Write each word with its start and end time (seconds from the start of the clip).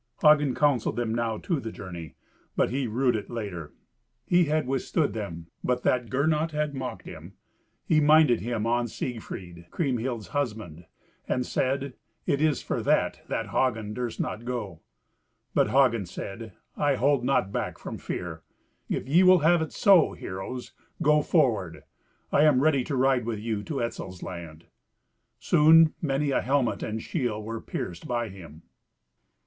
Hagen 0.23 0.55
counselled 0.55 0.95
them 0.95 1.13
now 1.13 1.37
to 1.37 1.59
the 1.59 1.71
journey, 1.71 2.15
but 2.55 2.71
he 2.71 2.87
rued 2.87 3.15
it 3.15 3.29
later. 3.29 3.71
He 4.25 4.45
had 4.45 4.65
withstood 4.65 5.13
them, 5.13 5.45
but 5.63 5.83
that 5.83 6.09
Gernot 6.09 6.53
had 6.53 6.73
mocked 6.73 7.05
him. 7.05 7.33
He 7.85 7.99
minded 7.99 8.41
him 8.41 8.65
on 8.65 8.87
Siegfried, 8.87 9.67
Kriemhild's 9.69 10.29
husband, 10.29 10.87
and 11.27 11.45
said, 11.45 11.93
"It 12.25 12.41
is 12.41 12.63
for 12.63 12.81
that, 12.81 13.21
that 13.27 13.49
Hagen 13.49 13.93
durst 13.93 14.19
not 14.19 14.43
go." 14.43 14.81
But 15.53 15.67
Hagen 15.69 16.07
said, 16.07 16.53
"I 16.75 16.95
hold 16.95 17.23
not 17.23 17.51
back 17.51 17.77
from 17.77 17.99
fear. 17.99 18.41
If 18.89 19.07
ye 19.07 19.21
will 19.21 19.41
have 19.41 19.61
it 19.61 19.71
so, 19.71 20.13
heroes, 20.13 20.73
go 21.03 21.21
forward. 21.21 21.83
I 22.31 22.41
am 22.45 22.63
ready 22.63 22.83
to 22.85 22.95
ride 22.95 23.25
with 23.27 23.37
you 23.37 23.61
to 23.65 23.83
Etzel's 23.83 24.23
land." 24.23 24.65
Soon 25.37 25.93
many 26.01 26.31
a 26.31 26.41
helmet 26.41 26.81
and 26.81 26.99
shield 27.03 27.45
were 27.45 27.61
pierced 27.61 28.07
by 28.07 28.29
him. 28.29 28.63